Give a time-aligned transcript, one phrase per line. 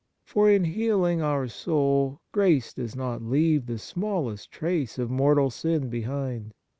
[0.23, 5.89] For in healing our soul grace does not leave the smallest trace of mortal sin
[5.91, 6.55] behind.